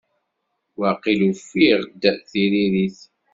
Waqil 0.79 1.21
ufiɣ-d 1.29 2.03
tiririt. 2.29 2.99